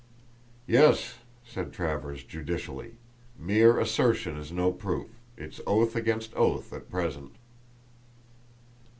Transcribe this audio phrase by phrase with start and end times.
[0.65, 2.93] "Yes," said Travers, judicially;
[3.37, 7.35] "mere assertion is no proof; it's oath against oath at present."